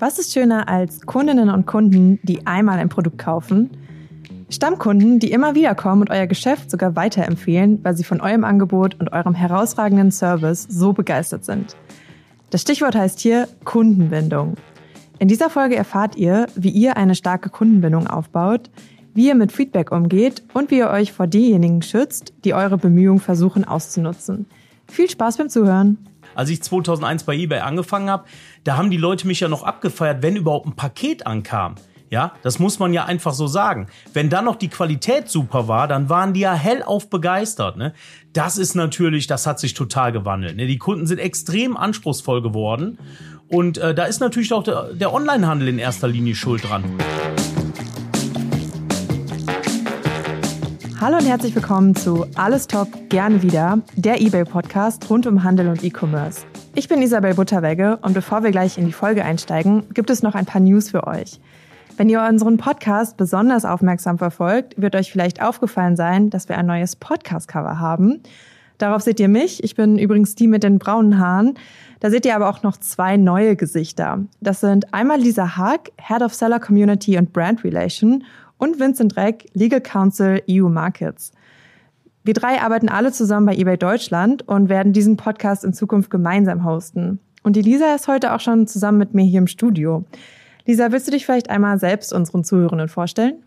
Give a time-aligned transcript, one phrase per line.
[0.00, 3.68] Was ist schöner als Kundinnen und Kunden, die einmal ein Produkt kaufen?
[4.48, 8.98] Stammkunden, die immer wieder kommen und euer Geschäft sogar weiterempfehlen, weil sie von eurem Angebot
[8.98, 11.76] und eurem herausragenden Service so begeistert sind.
[12.48, 14.54] Das Stichwort heißt hier Kundenbindung.
[15.18, 18.70] In dieser Folge erfahrt ihr, wie ihr eine starke Kundenbindung aufbaut,
[19.12, 23.20] wie ihr mit Feedback umgeht und wie ihr euch vor denjenigen schützt, die eure Bemühungen
[23.20, 24.46] versuchen auszunutzen.
[24.88, 25.98] Viel Spaß beim Zuhören!
[26.34, 28.24] Als ich 2001 bei eBay angefangen habe,
[28.64, 31.76] da haben die Leute mich ja noch abgefeiert, wenn überhaupt ein Paket ankam.
[32.10, 33.86] Ja, das muss man ja einfach so sagen.
[34.12, 37.76] Wenn dann noch die Qualität super war, dann waren die ja hellauf begeistert.
[37.76, 37.94] Ne?
[38.32, 40.56] Das ist natürlich, das hat sich total gewandelt.
[40.56, 40.66] Ne?
[40.66, 42.98] Die Kunden sind extrem anspruchsvoll geworden.
[43.46, 46.84] Und äh, da ist natürlich auch der, der Onlinehandel in erster Linie schuld dran.
[51.00, 55.82] Hallo und herzlich willkommen zu Alles Top, gerne wieder, der eBay-Podcast rund um Handel und
[55.82, 56.44] E-Commerce.
[56.74, 60.34] Ich bin Isabel Butterwegge und bevor wir gleich in die Folge einsteigen, gibt es noch
[60.34, 61.40] ein paar News für euch.
[61.96, 66.66] Wenn ihr unseren Podcast besonders aufmerksam verfolgt, wird euch vielleicht aufgefallen sein, dass wir ein
[66.66, 68.22] neues Podcast-Cover haben.
[68.76, 69.64] Darauf seht ihr mich.
[69.64, 71.54] Ich bin übrigens die mit den braunen Haaren.
[72.00, 74.26] Da seht ihr aber auch noch zwei neue Gesichter.
[74.42, 78.22] Das sind einmal Lisa Haag, Head of Seller Community und Brand Relation
[78.60, 81.32] und Vincent Reck, Legal Counsel EU Markets.
[82.22, 86.64] Wir drei arbeiten alle zusammen bei eBay Deutschland und werden diesen Podcast in Zukunft gemeinsam
[86.64, 87.18] hosten.
[87.42, 90.04] Und die Lisa ist heute auch schon zusammen mit mir hier im Studio.
[90.66, 93.42] Lisa, willst du dich vielleicht einmal selbst unseren Zuhörenden vorstellen?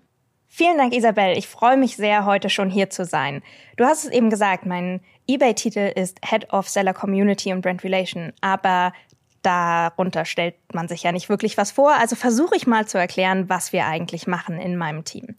[0.47, 1.37] Vielen Dank, Isabel.
[1.37, 3.41] Ich freue mich sehr, heute schon hier zu sein.
[3.77, 8.33] Du hast es eben gesagt, mein eBay-Titel ist Head of Seller Community und Brand Relation.
[8.41, 8.93] Aber
[9.43, 11.93] darunter stellt man sich ja nicht wirklich was vor.
[11.99, 15.35] Also versuche ich mal zu erklären, was wir eigentlich machen in meinem Team.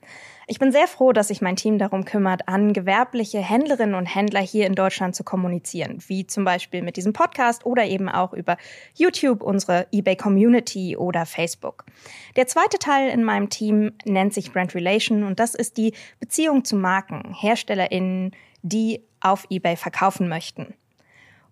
[0.47, 4.41] Ich bin sehr froh, dass sich mein Team darum kümmert, an gewerbliche Händlerinnen und Händler
[4.41, 8.59] hier in Deutschland zu kommunizieren, wie zum Beispiel mit diesem Podcast oder eben auch über
[8.95, 11.87] YouTube, unsere eBay Community oder Facebook.
[12.37, 16.65] Der zweite Teil in meinem Team nennt sich Brand Relation und das ist die Beziehung
[16.65, 18.33] zu Marken, HerstellerInnen,
[18.63, 20.75] die auf eBay verkaufen möchten.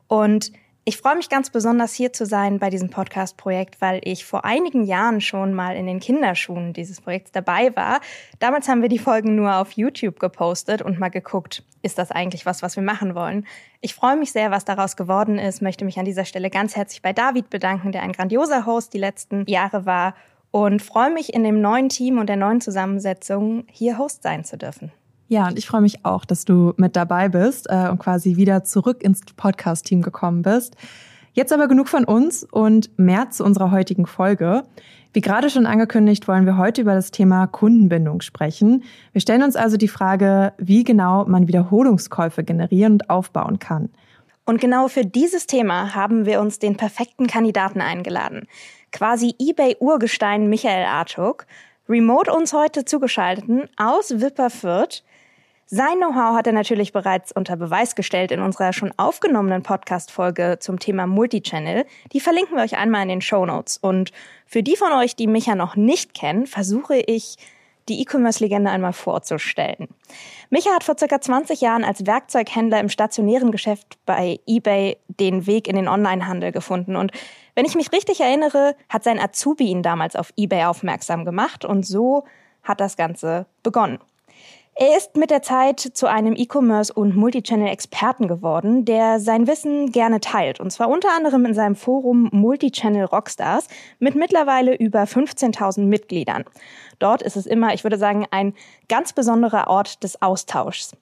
[0.06, 0.52] Und
[0.84, 4.82] ich freue mich ganz besonders hier zu sein bei diesem Podcast-Projekt, weil ich vor einigen
[4.82, 8.00] Jahren schon mal in den Kinderschuhen dieses Projekts dabei war.
[8.40, 12.46] Damals haben wir die Folgen nur auf YouTube gepostet und mal geguckt, ist das eigentlich
[12.46, 13.46] was, was wir machen wollen.
[13.80, 17.00] Ich freue mich sehr, was daraus geworden ist, möchte mich an dieser Stelle ganz herzlich
[17.00, 20.16] bei David bedanken, der ein grandioser Host die letzten Jahre war
[20.50, 24.58] und freue mich in dem neuen Team und der neuen Zusammensetzung hier Host sein zu
[24.58, 24.90] dürfen.
[25.32, 28.64] Ja, und ich freue mich auch, dass du mit dabei bist äh, und quasi wieder
[28.64, 30.76] zurück ins Podcast-Team gekommen bist.
[31.32, 34.64] Jetzt aber genug von uns und mehr zu unserer heutigen Folge.
[35.14, 38.84] Wie gerade schon angekündigt, wollen wir heute über das Thema Kundenbindung sprechen.
[39.12, 43.88] Wir stellen uns also die Frage, wie genau man Wiederholungskäufe generieren und aufbauen kann.
[44.44, 48.46] Und genau für dieses Thema haben wir uns den perfekten Kandidaten eingeladen.
[48.90, 51.46] Quasi eBay-Urgestein Michael Artuk,
[51.88, 55.02] remote uns heute zugeschaltet aus Wipperfürth.
[55.66, 60.78] Sein Know-how hat er natürlich bereits unter Beweis gestellt in unserer schon aufgenommenen Podcast-Folge zum
[60.78, 61.86] Thema Multichannel.
[62.12, 63.78] Die verlinken wir euch einmal in den Show Notes.
[63.78, 64.12] Und
[64.46, 67.36] für die von euch, die mich ja noch nicht kennen, versuche ich,
[67.88, 69.88] die E-Commerce-Legende einmal vorzustellen.
[70.50, 75.66] Micha hat vor circa 20 Jahren als Werkzeughändler im stationären Geschäft bei eBay den Weg
[75.66, 76.96] in den Onlinehandel gefunden.
[76.96, 77.12] Und
[77.54, 81.84] wenn ich mich richtig erinnere, hat sein Azubi ihn damals auf eBay aufmerksam gemacht und
[81.84, 82.24] so
[82.62, 83.98] hat das Ganze begonnen.
[84.74, 90.18] Er ist mit der Zeit zu einem E-Commerce- und Multichannel-Experten geworden, der sein Wissen gerne
[90.18, 90.60] teilt.
[90.60, 93.68] Und zwar unter anderem in seinem Forum Multichannel Rockstars
[93.98, 96.44] mit mittlerweile über 15.000 Mitgliedern.
[96.98, 98.54] Dort ist es immer, ich würde sagen, ein
[98.88, 100.96] ganz besonderer Ort des Austauschs.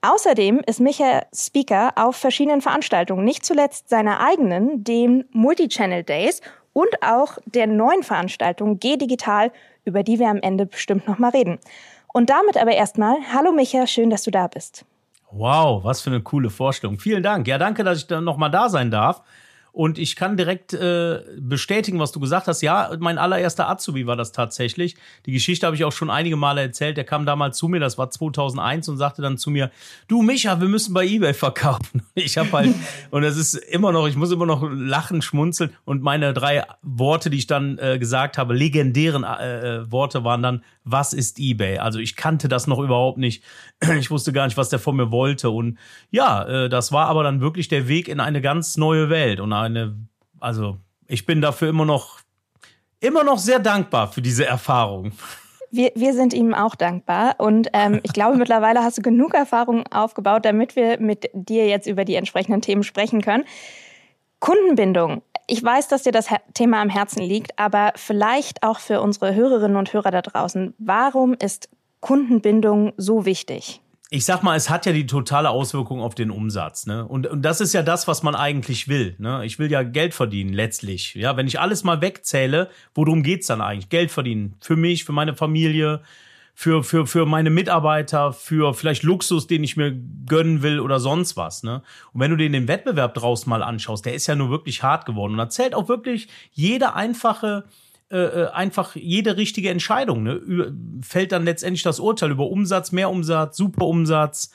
[0.00, 6.40] Außerdem ist Michael Speaker auf verschiedenen Veranstaltungen, nicht zuletzt seiner eigenen, dem Multichannel Days
[6.72, 9.52] und auch der neuen Veranstaltung G Digital,
[9.84, 11.60] über die wir am Ende bestimmt noch mal reden.
[12.12, 14.84] Und damit aber erstmal, hallo Micha, schön, dass du da bist.
[15.30, 16.98] Wow, was für eine coole Vorstellung.
[16.98, 17.48] Vielen Dank.
[17.48, 19.22] Ja, danke, dass ich dann noch mal da sein darf.
[19.72, 22.60] Und ich kann direkt äh, bestätigen, was du gesagt hast.
[22.60, 24.96] Ja, mein allererster Azubi war das tatsächlich.
[25.24, 26.98] Die Geschichte habe ich auch schon einige Male erzählt.
[26.98, 29.70] Der kam damals zu mir, das war 2001 und sagte dann zu mir,
[30.08, 32.02] du Micha, wir müssen bei eBay verkaufen.
[32.14, 32.74] Ich habe halt,
[33.10, 35.72] und es ist immer noch, ich muss immer noch lachen, schmunzeln.
[35.86, 40.42] Und meine drei Worte, die ich dann äh, gesagt habe, legendären äh, äh Worte waren
[40.42, 41.78] dann, was ist eBay?
[41.78, 43.44] Also ich kannte das noch überhaupt nicht.
[43.98, 45.50] Ich wusste gar nicht, was der von mir wollte.
[45.50, 45.78] Und
[46.10, 49.52] ja, äh, das war aber dann wirklich der Weg in eine ganz neue Welt und
[49.52, 49.96] eine,
[50.40, 52.20] also ich bin dafür immer noch,
[53.00, 55.12] immer noch sehr dankbar für diese Erfahrung.
[55.70, 59.86] Wir, wir sind ihm auch dankbar und ähm, ich glaube, mittlerweile hast du genug Erfahrung
[59.88, 63.44] aufgebaut, damit wir mit dir jetzt über die entsprechenden Themen sprechen können.
[64.38, 65.22] Kundenbindung.
[65.46, 69.76] Ich weiß, dass dir das Thema am Herzen liegt, aber vielleicht auch für unsere Hörerinnen
[69.76, 70.74] und Hörer da draußen.
[70.78, 71.68] Warum ist
[72.00, 73.82] Kundenbindung so wichtig?
[74.14, 76.84] ich sag mal, es hat ja die totale Auswirkung auf den Umsatz.
[76.84, 77.06] Ne?
[77.08, 79.16] Und, und das ist ja das, was man eigentlich will.
[79.18, 79.42] Ne?
[79.46, 81.14] Ich will ja Geld verdienen, letztlich.
[81.14, 83.88] Ja, wenn ich alles mal wegzähle, worum geht's dann eigentlich?
[83.88, 84.54] Geld verdienen.
[84.60, 86.02] Für mich, für meine Familie,
[86.54, 89.92] für, für, für meine Mitarbeiter, für vielleicht Luxus, den ich mir
[90.26, 91.62] gönnen will oder sonst was.
[91.62, 91.82] Ne?
[92.12, 95.06] Und wenn du dir den Wettbewerb draus mal anschaust, der ist ja nur wirklich hart
[95.06, 95.32] geworden.
[95.32, 97.64] Und da zählt auch wirklich jede einfache
[98.12, 100.22] äh, äh, einfach jede richtige Entscheidung.
[100.22, 100.74] Ne?
[101.00, 104.50] Fällt dann letztendlich das Urteil über Umsatz, mehr Umsatz, super Umsatz,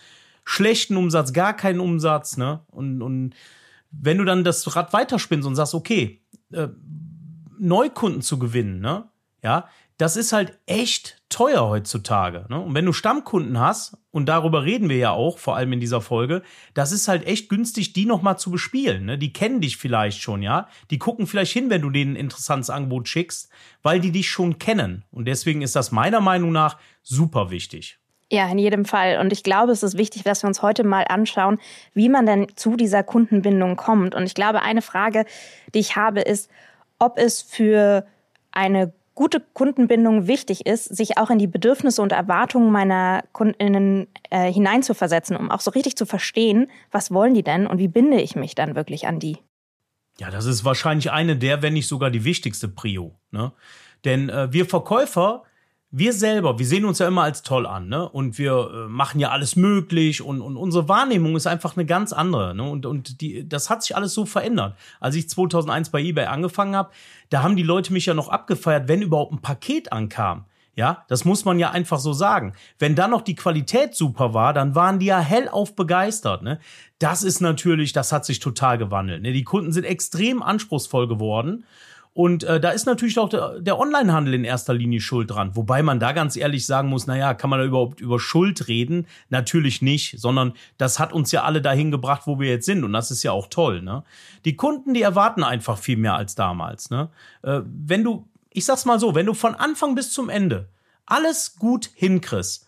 [0.45, 2.37] schlechten Umsatz, gar keinen Umsatz.
[2.37, 2.59] Ne?
[2.67, 3.33] Und, und
[3.89, 6.21] wenn du dann das Rad weiterspinnst und sagst, okay,
[6.51, 6.67] äh,
[7.57, 9.05] Neukunden zu gewinnen, ne?
[9.41, 9.67] ja,
[9.97, 12.45] das ist halt echt teuer heutzutage.
[12.49, 12.59] Ne?
[12.59, 16.01] Und wenn du Stammkunden hast, und darüber reden wir ja auch, vor allem in dieser
[16.01, 19.05] Folge, das ist halt echt günstig, die nochmal zu bespielen.
[19.05, 19.17] Ne?
[19.17, 20.67] Die kennen dich vielleicht schon, ja.
[20.91, 23.49] Die gucken vielleicht hin, wenn du denen ein interessantes Angebot schickst,
[23.81, 25.03] weil die dich schon kennen.
[25.11, 27.99] Und deswegen ist das meiner Meinung nach super wichtig.
[28.31, 29.19] Ja, in jedem Fall.
[29.19, 31.59] Und ich glaube, es ist wichtig, dass wir uns heute mal anschauen,
[31.93, 34.15] wie man denn zu dieser Kundenbindung kommt.
[34.15, 35.25] Und ich glaube, eine Frage,
[35.73, 36.51] die ich habe, ist,
[36.99, 38.05] ob es für
[38.51, 44.53] eine gute Kundenbindung wichtig ist, sich auch in die Bedürfnisse und Erwartungen meiner Kundinnen äh,
[44.53, 48.35] hineinzuversetzen, um auch so richtig zu verstehen, was wollen die denn und wie binde ich
[48.35, 49.39] mich dann wirklich an die.
[50.19, 53.19] Ja, das ist wahrscheinlich eine der, wenn nicht sogar die wichtigste Prio.
[53.31, 53.51] Ne?
[54.05, 55.43] Denn äh, wir Verkäufer
[55.89, 58.07] wir selber, wir sehen uns ja immer als toll an, ne?
[58.09, 62.11] Und wir äh, machen ja alles möglich und, und unsere Wahrnehmung ist einfach eine ganz
[62.11, 62.63] andere, ne?
[62.63, 64.75] Und, und die, das hat sich alles so verändert.
[64.99, 66.91] Als ich 2001 bei eBay angefangen habe,
[67.29, 70.45] da haben die Leute mich ja noch abgefeiert, wenn überhaupt ein Paket ankam.
[70.75, 72.53] Ja, das muss man ja einfach so sagen.
[72.77, 76.43] Wenn dann noch die Qualität super war, dann waren die ja hellauf begeistert.
[76.43, 76.59] Ne?
[76.99, 79.23] Das ist natürlich, das hat sich total gewandelt.
[79.23, 79.33] Ne?
[79.33, 81.65] Die Kunden sind extrem anspruchsvoll geworden
[82.17, 85.55] und äh, da ist natürlich auch der, der Onlinehandel in erster Linie schuld dran.
[85.55, 89.05] Wobei man da ganz ehrlich sagen muss, naja, kann man da überhaupt über Schuld reden?
[89.29, 92.83] Natürlich nicht, sondern das hat uns ja alle dahin gebracht, wo wir jetzt sind.
[92.83, 93.83] Und das ist ja auch toll.
[93.83, 94.03] Ne?
[94.45, 96.89] Die Kunden, die erwarten einfach viel mehr als damals.
[96.89, 97.09] Ne?
[97.43, 100.69] Äh, wenn du, ich sag's mal so, wenn du von Anfang bis zum Ende
[101.05, 102.66] alles gut hinkriegst,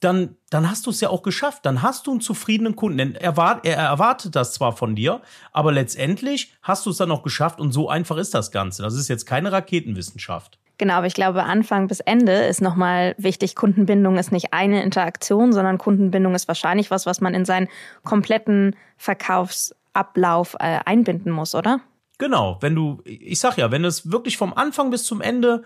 [0.00, 1.66] dann, dann hast du es ja auch geschafft.
[1.66, 2.98] Dann hast du einen zufriedenen Kunden.
[2.98, 5.20] Denn er, war, er erwartet das zwar von dir,
[5.52, 8.82] aber letztendlich hast du es dann auch geschafft und so einfach ist das Ganze.
[8.82, 10.58] Das ist jetzt keine Raketenwissenschaft.
[10.78, 13.56] Genau, aber ich glaube, Anfang bis Ende ist nochmal wichtig.
[13.56, 17.68] Kundenbindung ist nicht eine Interaktion, sondern Kundenbindung ist wahrscheinlich was, was man in seinen
[18.04, 21.80] kompletten Verkaufsablauf äh, einbinden muss, oder?
[22.18, 25.64] Genau, wenn du, ich sag ja, wenn es wirklich vom Anfang bis zum Ende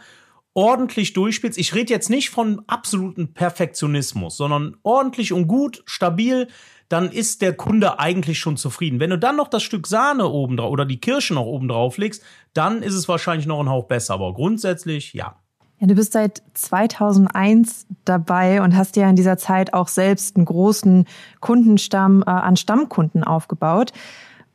[0.55, 1.59] ordentlich durchspielst.
[1.59, 6.49] Ich rede jetzt nicht von absoluten Perfektionismus, sondern ordentlich und gut, stabil,
[6.89, 9.01] dann ist der Kunde eigentlich schon zufrieden.
[9.01, 11.97] Wenn du dann noch das Stück Sahne oben drauf oder die Kirsche noch oben drauf
[11.97, 12.23] legst,
[12.53, 14.15] dann ist es wahrscheinlich noch ein Hauch besser.
[14.15, 15.37] Aber grundsätzlich ja.
[15.79, 20.45] Ja, du bist seit 2001 dabei und hast ja in dieser Zeit auch selbst einen
[20.45, 21.07] großen
[21.41, 23.93] Kundenstamm äh, an Stammkunden aufgebaut.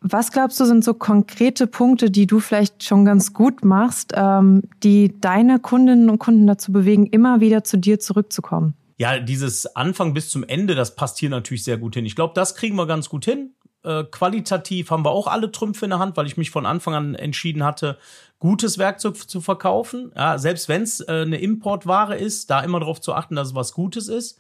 [0.10, 4.64] Was glaubst du, sind so konkrete Punkte, die du vielleicht schon ganz gut machst, ähm,
[4.84, 8.74] die deine Kundinnen und Kunden dazu bewegen, immer wieder zu dir zurückzukommen?
[8.98, 12.06] Ja, dieses Anfang bis zum Ende, das passt hier natürlich sehr gut hin.
[12.06, 13.52] Ich glaube, das kriegen wir ganz gut hin.
[13.84, 16.96] Äh, qualitativ haben wir auch alle Trümpfe in der Hand, weil ich mich von Anfang
[16.96, 17.98] an entschieden hatte,
[18.40, 20.12] gutes Werkzeug zu verkaufen.
[20.16, 23.56] Ja, selbst wenn es äh, eine Importware ist, da immer darauf zu achten, dass es
[23.56, 24.40] was Gutes ist.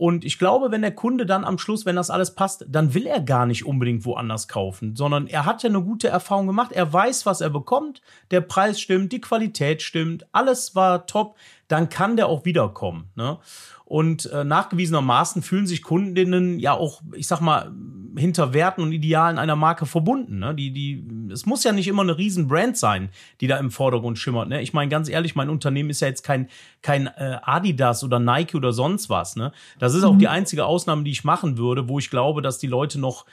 [0.00, 3.06] Und ich glaube, wenn der Kunde dann am Schluss, wenn das alles passt, dann will
[3.06, 6.72] er gar nicht unbedingt woanders kaufen, sondern er hat ja eine gute Erfahrung gemacht.
[6.72, 8.00] Er weiß, was er bekommt.
[8.30, 11.36] Der Preis stimmt, die Qualität stimmt, alles war top.
[11.70, 13.10] Dann kann der auch wiederkommen.
[13.14, 13.38] Ne?
[13.84, 17.72] Und äh, nachgewiesenermaßen fühlen sich Kundinnen ja auch, ich sag mal,
[18.16, 20.40] hinter Werten und Idealen einer Marke verbunden.
[20.40, 20.52] Ne?
[20.54, 23.10] Die, die, es muss ja nicht immer eine riesen Brand sein,
[23.40, 24.48] die da im Vordergrund schimmert.
[24.48, 24.62] Ne?
[24.62, 26.48] Ich meine, ganz ehrlich, mein Unternehmen ist ja jetzt kein,
[26.82, 29.36] kein äh, Adidas oder Nike oder sonst was.
[29.36, 29.52] Ne?
[29.78, 30.18] Das ist auch mhm.
[30.18, 33.26] die einzige Ausnahme, die ich machen würde, wo ich glaube, dass die Leute noch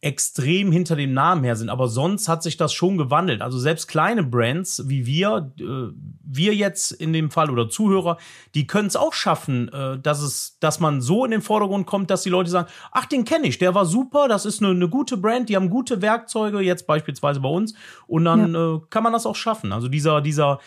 [0.00, 1.70] extrem hinter dem Namen her sind.
[1.70, 3.42] Aber sonst hat sich das schon gewandelt.
[3.42, 8.16] Also selbst kleine Brands wie wir, äh, wir jetzt in dem Fall oder Zuhörer,
[8.54, 12.10] die können es auch schaffen, äh, dass es, dass man so in den Vordergrund kommt,
[12.10, 14.88] dass die Leute sagen, ach, den kenne ich, der war super, das ist eine, eine,
[14.88, 17.74] gute Brand, die haben gute Werkzeuge, jetzt beispielsweise bei uns.
[18.06, 18.76] Und dann ja.
[18.76, 19.72] äh, kann man das auch schaffen.
[19.72, 20.60] Also dieser, dieser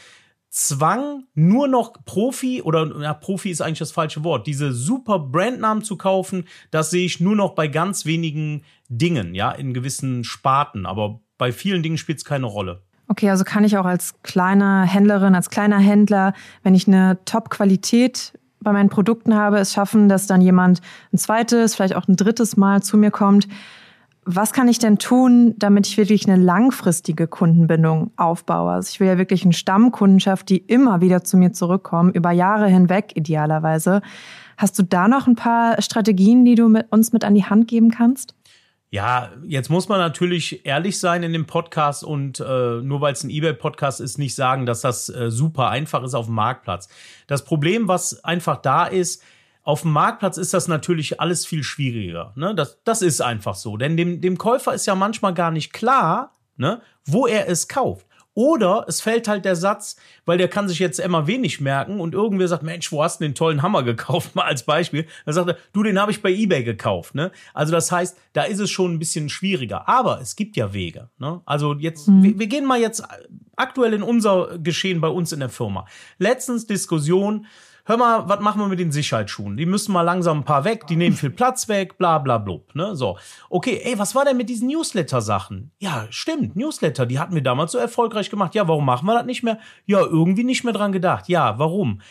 [0.54, 5.82] Zwang, nur noch Profi oder ja, Profi ist eigentlich das falsche Wort, diese super Brandnamen
[5.82, 10.86] zu kaufen, das sehe ich nur noch bei ganz wenigen Dingen, ja, in gewissen Sparten.
[10.86, 12.82] Aber bei vielen Dingen spielt es keine Rolle.
[13.08, 18.38] Okay, also kann ich auch als kleine Händlerin, als kleiner Händler, wenn ich eine Top-Qualität
[18.60, 20.82] bei meinen Produkten habe, es schaffen, dass dann jemand
[21.14, 23.48] ein zweites, vielleicht auch ein drittes Mal zu mir kommt,
[24.24, 28.72] was kann ich denn tun, damit ich wirklich eine langfristige Kundenbindung aufbaue?
[28.72, 32.68] Also ich will ja wirklich eine Stammkundenschaft, die immer wieder zu mir zurückkommen, über Jahre
[32.68, 34.02] hinweg idealerweise.
[34.58, 37.68] Hast du da noch ein paar Strategien, die du mit uns mit an die Hand
[37.68, 38.36] geben kannst?
[38.94, 43.24] Ja, jetzt muss man natürlich ehrlich sein in dem Podcast und äh, nur weil es
[43.24, 46.90] ein eBay-Podcast ist, nicht sagen, dass das äh, super einfach ist auf dem Marktplatz.
[47.26, 49.24] Das Problem, was einfach da ist,
[49.64, 52.34] auf dem Marktplatz ist das natürlich alles viel schwieriger.
[52.36, 52.56] Ne?
[52.56, 53.78] Das, das ist einfach so.
[53.78, 58.08] Denn dem, dem Käufer ist ja manchmal gar nicht klar, ne, wo er es kauft.
[58.34, 62.14] Oder es fällt halt der Satz, weil der kann sich jetzt immer wenig merken und
[62.14, 64.36] irgendwer sagt, Mensch, wo hast du den tollen Hammer gekauft?
[64.36, 65.06] Mal als Beispiel.
[65.26, 67.14] Dann sagt er, du, den habe ich bei eBay gekauft.
[67.14, 67.32] Ne?
[67.54, 69.90] Also das heißt, da ist es schon ein bisschen schwieriger.
[69.90, 71.10] Aber es gibt ja Wege.
[71.18, 71.42] Ne?
[71.46, 72.24] Also jetzt, mhm.
[72.24, 73.04] wir, wir gehen mal jetzt
[73.58, 75.86] aktuell in unser Geschehen bei uns in der Firma.
[76.18, 77.48] Letztens Diskussion,
[77.86, 79.58] hör mal, was machen wir mit den Sicherheitsschuhen?
[79.58, 82.74] Die müssen mal langsam ein paar weg, die nehmen viel Platz weg, bla bla blub.
[82.76, 82.96] Ne?
[82.96, 83.18] So.
[83.50, 85.72] Okay, ey, was war denn mit diesen Newsletter-Sachen?
[85.80, 88.56] Ja, stimmt, Newsletter, die hatten wir damals so erfolgreich gemacht.
[88.56, 89.60] Ja, warum machen wir das nicht mehr?
[89.86, 91.28] Ja, irgendwie nicht mehr dran gedacht.
[91.30, 92.02] Ja, warum?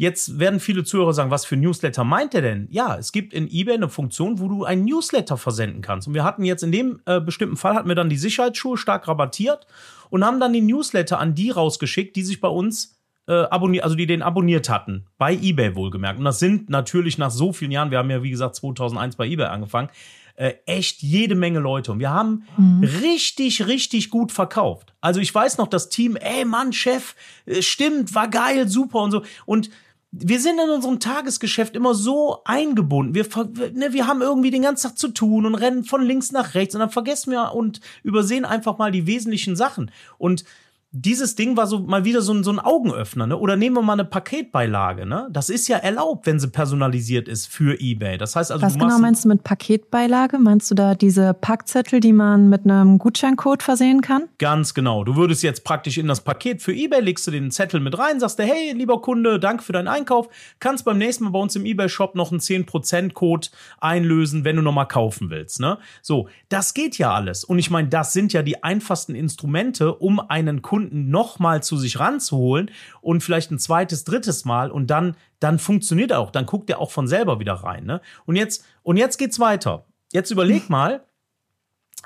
[0.00, 2.68] Jetzt werden viele Zuhörer sagen, was für Newsletter meint er denn?
[2.70, 6.08] Ja, es gibt in eBay eine Funktion, wo du einen Newsletter versenden kannst.
[6.08, 9.08] Und wir hatten jetzt in dem äh, bestimmten Fall, hatten wir dann die Sicherheitsschuhe stark
[9.08, 9.66] rabattiert
[10.08, 12.98] und haben dann den Newsletter an die rausgeschickt, die sich bei uns
[13.30, 16.18] äh, abonniert, also die den abonniert hatten, bei eBay wohlgemerkt.
[16.18, 19.26] Und das sind natürlich nach so vielen Jahren, wir haben ja wie gesagt 2001 bei
[19.26, 19.88] eBay angefangen,
[20.34, 21.92] äh, echt jede Menge Leute.
[21.92, 22.82] Und wir haben mhm.
[22.82, 24.94] richtig, richtig gut verkauft.
[25.00, 27.14] Also ich weiß noch, das Team, ey Mann, Chef,
[27.46, 29.22] äh, stimmt, war geil, super und so.
[29.46, 29.70] Und
[30.10, 33.14] wir sind in unserem Tagesgeschäft immer so eingebunden.
[33.14, 33.28] Wir,
[33.74, 36.74] ne, wir haben irgendwie den ganzen Tag zu tun und rennen von links nach rechts
[36.74, 39.92] und dann vergessen wir und übersehen einfach mal die wesentlichen Sachen.
[40.18, 40.44] Und
[40.92, 43.38] dieses Ding war so mal wieder so ein, so ein Augenöffner, ne?
[43.38, 45.28] Oder nehmen wir mal eine Paketbeilage, ne?
[45.30, 48.18] Das ist ja erlaubt, wenn sie personalisiert ist für eBay.
[48.18, 50.38] Das heißt also, was genau meinst du mit Paketbeilage?
[50.38, 54.24] Meinst du da diese Packzettel, die man mit einem Gutscheincode versehen kann?
[54.38, 55.04] Ganz genau.
[55.04, 58.18] Du würdest jetzt praktisch in das Paket für eBay legst du den Zettel mit rein,
[58.18, 60.28] sagst du, hey, lieber Kunde, danke für deinen Einkauf,
[60.58, 63.46] kannst beim nächsten Mal bei uns im eBay Shop noch einen 10% Code
[63.78, 65.78] einlösen, wenn du noch mal kaufen willst, ne?
[66.02, 67.44] So, das geht ja alles.
[67.44, 71.76] Und ich meine, das sind ja die einfachsten Instrumente, um einen Kunden Kunden nochmal zu
[71.76, 72.70] sich ranzuholen
[73.02, 76.30] und vielleicht ein zweites, drittes Mal und dann, dann funktioniert er auch.
[76.30, 77.84] Dann guckt er auch von selber wieder rein.
[77.84, 78.00] Ne?
[78.24, 79.84] Und jetzt, und jetzt geht's weiter.
[80.12, 81.04] Jetzt überleg mal,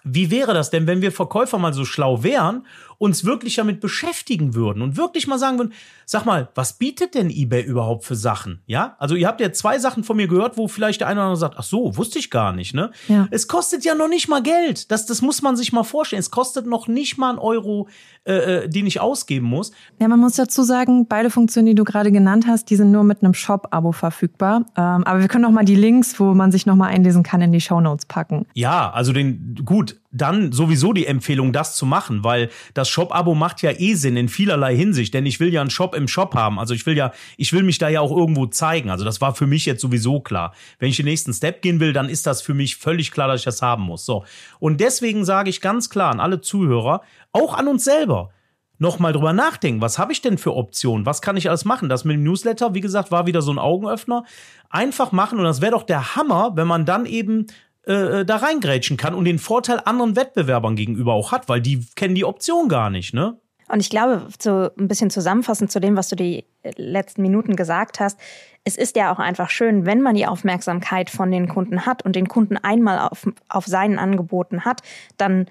[0.03, 2.67] wie wäre das denn, wenn wir Verkäufer mal so schlau wären,
[2.99, 5.73] uns wirklich damit beschäftigen würden und wirklich mal sagen würden,
[6.07, 8.61] sag mal, was bietet denn eBay überhaupt für Sachen?
[8.67, 11.27] Ja, also ihr habt ja zwei Sachen von mir gehört, wo vielleicht der eine oder
[11.27, 12.91] andere sagt, ach so, wusste ich gar nicht, ne?
[13.09, 13.29] Ja.
[13.31, 14.91] Es kostet ja noch nicht mal Geld.
[14.91, 16.21] Das, das muss man sich mal vorstellen.
[16.21, 17.89] Es kostet noch nicht mal einen Euro,
[18.25, 18.35] äh,
[18.65, 19.73] äh den ich ausgeben muss.
[20.01, 23.05] Ja, man muss dazu sagen, beide Funktionen, die du gerade genannt hast, die sind nur
[23.05, 24.65] mit einem Shop-Abo verfügbar.
[24.77, 27.41] Ähm, aber wir können noch mal die Links, wo man sich noch mal einlesen kann,
[27.41, 28.47] in die Show Notes packen.
[28.55, 33.63] Ja, also den, gut, dann sowieso die Empfehlung, das zu machen, weil das Shop-Abo macht
[33.63, 36.59] ja eh Sinn in vielerlei Hinsicht, denn ich will ja einen Shop im Shop haben.
[36.59, 38.91] Also ich will ja, ich will mich da ja auch irgendwo zeigen.
[38.91, 40.55] Also das war für mich jetzt sowieso klar.
[40.79, 43.41] Wenn ich den nächsten Step gehen will, dann ist das für mich völlig klar, dass
[43.41, 44.07] ich das haben muss.
[44.07, 44.25] So.
[44.61, 47.03] Und deswegen sage ich ganz klar an alle Zuhörer,
[47.33, 48.31] auch an uns selber,
[48.79, 49.81] nochmal drüber nachdenken.
[49.81, 51.07] Was habe ich denn für Optionen?
[51.07, 51.89] Was kann ich alles machen?
[51.89, 54.25] Das mit dem Newsletter, wie gesagt, war wieder so ein Augenöffner.
[54.71, 57.47] Einfach machen und das wäre doch der Hammer, wenn man dann eben
[57.87, 61.87] äh, äh, da reingrätschen kann und den Vorteil anderen Wettbewerbern gegenüber auch hat, weil die
[61.97, 63.39] kennen die Option gar nicht, ne?
[63.69, 66.45] Und ich glaube, so ein bisschen zusammenfassend zu dem, was du die
[66.77, 68.19] letzten Minuten gesagt hast,
[68.65, 72.17] es ist ja auch einfach schön, wenn man die Aufmerksamkeit von den Kunden hat und
[72.17, 74.83] den Kunden einmal auf, auf seinen Angeboten hat,
[75.17, 75.47] dann,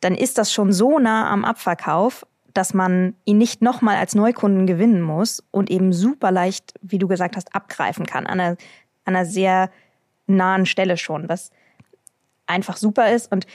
[0.00, 4.66] dann ist das schon so nah am Abverkauf, dass man ihn nicht nochmal als Neukunden
[4.66, 8.26] gewinnen muss und eben super leicht, wie du gesagt hast, abgreifen kann.
[8.26, 8.56] An einer,
[9.04, 9.70] an einer sehr
[10.36, 11.50] nahen Stelle schon, was
[12.46, 13.30] einfach super ist.
[13.30, 13.46] Und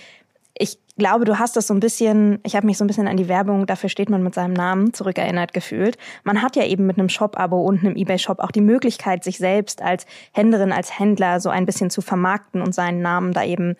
[0.57, 3.17] ich glaube, du hast das so ein bisschen, ich habe mich so ein bisschen an
[3.17, 5.97] die Werbung, dafür steht man mit seinem Namen, zurückerinnert gefühlt.
[6.23, 9.81] Man hat ja eben mit einem Shop-Abo und einem Ebay-Shop auch die Möglichkeit, sich selbst
[9.81, 13.75] als Händlerin, als Händler so ein bisschen zu vermarkten und seinen Namen da eben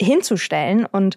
[0.00, 0.84] hinzustellen.
[0.84, 1.16] Und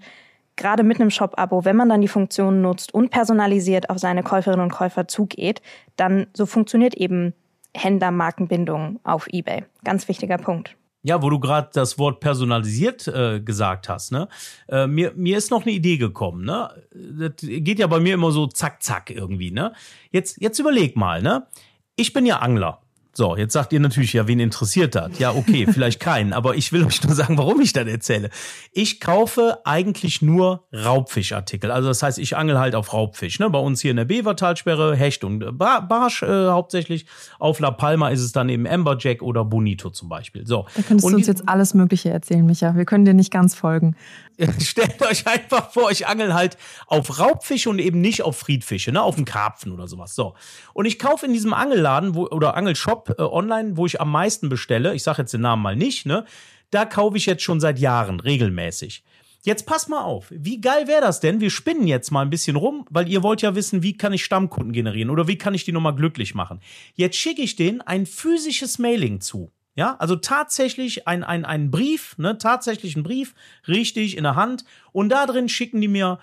[0.55, 4.63] gerade mit einem Shop-Abo, wenn man dann die Funktionen nutzt und personalisiert auf seine Käuferinnen
[4.63, 5.61] und Käufer zugeht,
[5.97, 7.33] dann so funktioniert eben
[7.77, 9.63] Händlermarkenbindung auf eBay.
[9.83, 10.75] Ganz wichtiger Punkt.
[11.03, 14.27] Ja, wo du gerade das Wort personalisiert äh, gesagt hast, ne?
[14.67, 16.69] Äh, mir, mir ist noch eine Idee gekommen, ne?
[16.91, 19.73] Das geht ja bei mir immer so zack, zack irgendwie, ne?
[20.11, 21.47] Jetzt, jetzt überleg mal, ne?
[21.95, 22.81] Ich bin ja Angler.
[23.17, 25.17] So, jetzt sagt ihr natürlich, ja, wen interessiert das?
[25.17, 28.29] Ja, okay, vielleicht keinen, aber ich will euch nur sagen, warum ich das erzähle.
[28.73, 31.71] Ich kaufe eigentlich nur Raubfischartikel.
[31.71, 33.39] Also das heißt, ich angel halt auf Raubfisch.
[33.39, 33.49] Ne?
[33.49, 37.07] Bei uns hier in der Bevertalsperre, Hecht und Barsch äh, hauptsächlich.
[37.39, 40.45] Auf La Palma ist es dann eben Amberjack oder Bonito zum Beispiel.
[40.45, 40.67] So.
[40.75, 42.75] Da könntest und du uns jetzt alles Mögliche erzählen, Micha.
[42.75, 43.95] Wir können dir nicht ganz folgen.
[44.61, 49.01] Stellt euch einfach vor, ich angel halt auf Raubfische und eben nicht auf Friedfische, ne,
[49.01, 50.13] auf einen Karpfen oder sowas.
[50.13, 50.35] So.
[50.73, 54.49] Und ich kaufe in diesem Angelladen wo, oder Angelshop äh, online, wo ich am meisten
[54.49, 56.25] bestelle, ich sage jetzt den Namen mal nicht, ne,
[56.71, 59.03] da kaufe ich jetzt schon seit Jahren regelmäßig.
[59.43, 61.39] Jetzt pass mal auf, wie geil wäre das denn?
[61.39, 64.25] Wir spinnen jetzt mal ein bisschen rum, weil ihr wollt ja wissen, wie kann ich
[64.25, 66.59] Stammkunden generieren oder wie kann ich die nochmal glücklich machen.
[66.95, 69.51] Jetzt schicke ich denen ein physisches Mailing zu.
[69.75, 73.35] Ja, also tatsächlich ein, ein, ein Brief, ne, tatsächlich ein Brief,
[73.67, 74.65] richtig in der Hand.
[74.91, 76.19] Und da drin schicken die mir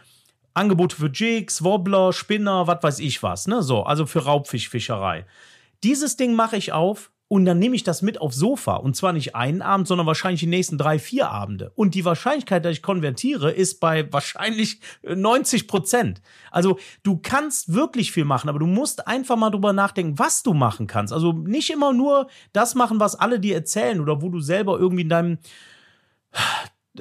[0.54, 5.24] Angebote für Jigs, Wobbler, Spinner, was weiß ich was, ne, so, also für Raubfischfischerei.
[5.84, 8.76] Dieses Ding mache ich auf, und dann nehme ich das mit aufs Sofa.
[8.76, 11.72] Und zwar nicht einen Abend, sondern wahrscheinlich die nächsten drei, vier Abende.
[11.74, 16.22] Und die Wahrscheinlichkeit, dass ich konvertiere, ist bei wahrscheinlich 90 äh, Prozent.
[16.50, 20.52] Also du kannst wirklich viel machen, aber du musst einfach mal drüber nachdenken, was du
[20.52, 21.12] machen kannst.
[21.12, 25.02] Also nicht immer nur das machen, was alle dir erzählen oder wo du selber irgendwie
[25.02, 25.38] in deinem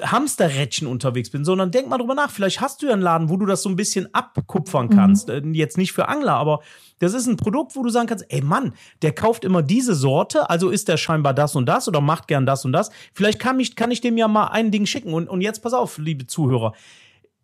[0.01, 2.31] Hamsterrädchen unterwegs bin, sondern denk mal drüber nach.
[2.31, 4.89] Vielleicht hast du ja einen Laden, wo du das so ein bisschen abkupfern mhm.
[4.89, 5.27] kannst.
[5.27, 5.53] Mhm.
[5.53, 6.62] Jetzt nicht für Angler, aber
[7.00, 10.50] das ist ein Produkt, wo du sagen kannst, ey Mann, der kauft immer diese Sorte,
[10.50, 12.89] also ist der scheinbar das und das oder macht gern das und das.
[13.13, 15.13] Vielleicht kann ich, kann ich dem ja mal ein Ding schicken.
[15.13, 16.73] Und, und jetzt pass auf, liebe Zuhörer.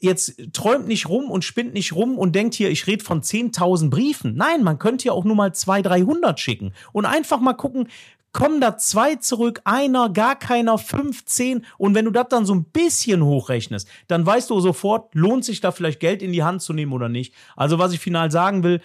[0.01, 3.89] Jetzt träumt nicht rum und spinnt nicht rum und denkt hier, ich rede von 10.000
[3.89, 4.33] Briefen.
[4.33, 7.89] Nein, man könnte ja auch nur mal 200, 300 schicken und einfach mal gucken,
[8.31, 11.65] kommen da zwei zurück, einer, gar keiner, 15.
[11.77, 15.62] Und wenn du das dann so ein bisschen hochrechnest, dann weißt du sofort, lohnt sich
[15.62, 17.33] da vielleicht Geld in die Hand zu nehmen oder nicht.
[17.55, 18.81] Also was ich final sagen will,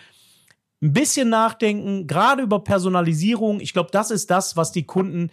[0.83, 3.61] ein bisschen nachdenken, gerade über Personalisierung.
[3.61, 5.31] Ich glaube, das ist das, was die Kunden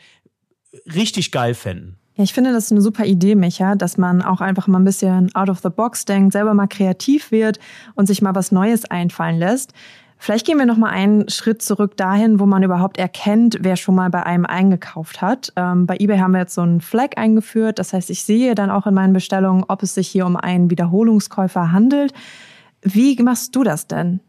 [0.86, 1.98] richtig geil fänden.
[2.16, 5.34] Ich finde, das ist eine super Idee, Micha, dass man auch einfach mal ein bisschen
[5.34, 7.60] out of the box denkt, selber mal kreativ wird
[7.96, 9.74] und sich mal was Neues einfallen lässt.
[10.24, 13.96] Vielleicht gehen wir noch mal einen Schritt zurück dahin, wo man überhaupt erkennt, wer schon
[13.96, 15.52] mal bei einem eingekauft hat.
[15.56, 17.80] Ähm, bei eBay haben wir jetzt so einen Flag eingeführt.
[17.80, 20.70] Das heißt, ich sehe dann auch in meinen Bestellungen, ob es sich hier um einen
[20.70, 22.14] Wiederholungskäufer handelt.
[22.84, 24.20] Wie machst du das denn?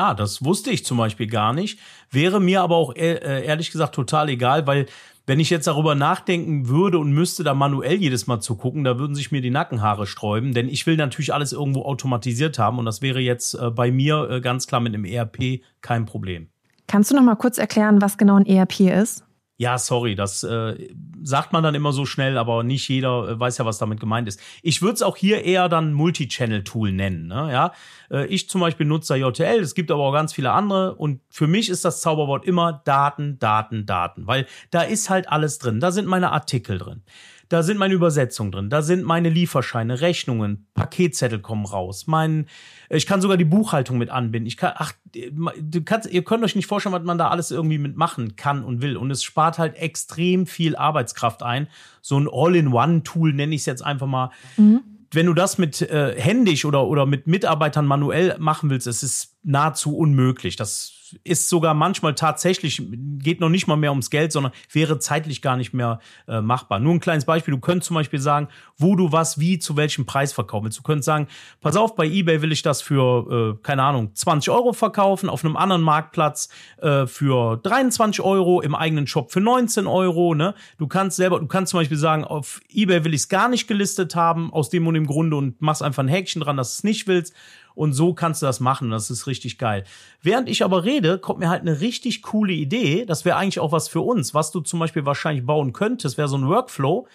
[0.00, 1.78] Ah, das wusste ich zum Beispiel gar nicht.
[2.10, 4.86] Wäre mir aber auch äh, ehrlich gesagt total egal, weil
[5.26, 8.98] wenn ich jetzt darüber nachdenken würde und müsste da manuell jedes Mal zu gucken, da
[8.98, 12.86] würden sich mir die Nackenhaare sträuben, denn ich will natürlich alles irgendwo automatisiert haben und
[12.86, 16.48] das wäre jetzt äh, bei mir äh, ganz klar mit einem ERP kein Problem.
[16.86, 19.26] Kannst du noch mal kurz erklären, was genau ein ERP ist?
[19.60, 20.88] Ja, sorry, das äh,
[21.22, 24.26] sagt man dann immer so schnell, aber nicht jeder äh, weiß ja, was damit gemeint
[24.26, 24.40] ist.
[24.62, 27.26] Ich würde es auch hier eher dann Multi-Channel-Tool nennen.
[27.26, 27.50] Ne?
[27.52, 27.72] Ja?
[28.10, 31.46] Äh, ich zum Beispiel nutze JTL, es gibt aber auch ganz viele andere und für
[31.46, 35.78] mich ist das Zauberwort immer Daten, Daten, Daten, weil da ist halt alles drin.
[35.78, 37.02] Da sind meine Artikel drin.
[37.50, 42.06] Da sind meine Übersetzungen drin, da sind meine Lieferscheine, Rechnungen, Paketzettel kommen raus.
[42.06, 42.46] Mein,
[42.88, 44.46] ich kann sogar die Buchhaltung mit anbinden.
[44.46, 47.78] Ich kann, ach, du kannst, ihr könnt euch nicht vorstellen, was man da alles irgendwie
[47.78, 48.96] mitmachen kann und will.
[48.96, 51.66] Und es spart halt extrem viel Arbeitskraft ein.
[52.00, 54.30] So ein All-in-One-Tool nenne ich es jetzt einfach mal.
[54.56, 54.82] Mhm
[55.12, 59.36] wenn du das mit äh, händisch oder, oder mit Mitarbeitern manuell machen willst, es ist
[59.42, 60.56] nahezu unmöglich.
[60.56, 62.82] Das ist sogar manchmal tatsächlich,
[63.18, 65.98] geht noch nicht mal mehr ums Geld, sondern wäre zeitlich gar nicht mehr
[66.28, 66.78] äh, machbar.
[66.78, 70.06] Nur ein kleines Beispiel, du könntest zum Beispiel sagen, wo du was wie zu welchem
[70.06, 70.78] Preis verkaufen willst.
[70.78, 71.26] Du könntest sagen,
[71.60, 75.44] pass auf, bei eBay will ich das für, äh, keine Ahnung, 20 Euro verkaufen, auf
[75.44, 76.48] einem anderen Marktplatz
[76.78, 80.34] äh, für 23 Euro, im eigenen Shop für 19 Euro.
[80.34, 80.54] Ne?
[80.78, 83.66] Du kannst selber, du kannst zum Beispiel sagen, auf eBay will ich es gar nicht
[83.66, 86.80] gelistet haben, aus dem und dem Grunde und machst einfach ein Häkchen dran, dass du
[86.80, 87.34] es nicht willst.
[87.74, 88.90] Und so kannst du das machen.
[88.90, 89.84] Das ist richtig geil.
[90.22, 93.04] Während ich aber rede, kommt mir halt eine richtig coole Idee.
[93.06, 96.28] Das wäre eigentlich auch was für uns, was du zum Beispiel wahrscheinlich bauen könntest, wäre
[96.28, 97.06] so ein Workflow,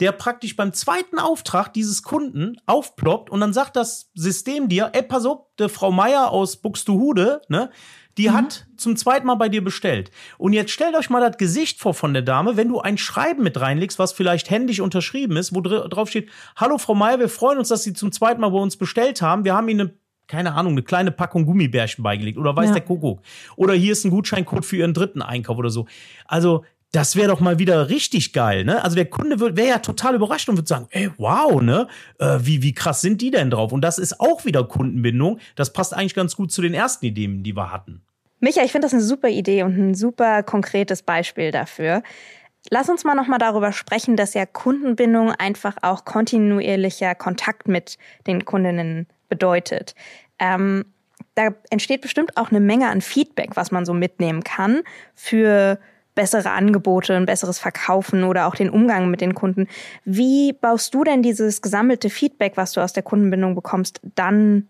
[0.00, 5.02] der praktisch beim zweiten Auftrag dieses Kunden aufploppt und dann sagt das System dir, ey,
[5.02, 7.70] pass auf, die Frau Meier aus Buxtehude, ne,
[8.16, 8.32] die mhm.
[8.32, 10.10] hat zum zweiten Mal bei dir bestellt.
[10.38, 13.42] Und jetzt stellt euch mal das Gesicht vor von der Dame, wenn du ein Schreiben
[13.42, 17.58] mit reinlegst, was vielleicht händisch unterschrieben ist, wo drauf steht, hallo Frau Meier, wir freuen
[17.58, 19.44] uns, dass Sie zum zweiten Mal bei uns bestellt haben.
[19.44, 22.74] Wir haben Ihnen eine keine Ahnung, eine kleine Packung Gummibärchen beigelegt oder weiß ja.
[22.74, 23.20] der Kuckuck.
[23.56, 25.86] Oder hier ist ein Gutscheincode für Ihren dritten Einkauf oder so.
[26.24, 28.82] Also, das wäre doch mal wieder richtig geil, ne?
[28.82, 31.86] Also der Kunde wäre ja total überrascht und würde sagen, ey, wow, ne?
[32.18, 33.72] Äh, wie, wie krass sind die denn drauf?
[33.72, 35.38] Und das ist auch wieder Kundenbindung.
[35.54, 38.02] Das passt eigentlich ganz gut zu den ersten Ideen, die wir hatten.
[38.40, 42.02] Micha, ich finde das eine super Idee und ein super konkretes Beispiel dafür.
[42.70, 48.44] Lass uns mal nochmal darüber sprechen, dass ja Kundenbindung einfach auch kontinuierlicher Kontakt mit den
[48.44, 49.94] Kundinnen bedeutet.
[50.38, 50.86] Ähm,
[51.36, 54.82] Da entsteht bestimmt auch eine Menge an Feedback, was man so mitnehmen kann
[55.14, 55.78] für
[56.20, 59.68] bessere Angebote, ein besseres Verkaufen oder auch den Umgang mit den Kunden.
[60.04, 64.68] Wie baust du denn dieses gesammelte Feedback, was du aus der Kundenbindung bekommst, dann